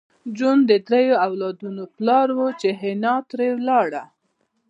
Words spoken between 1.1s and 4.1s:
اولادونو پلار و چې حنا ترې لاړه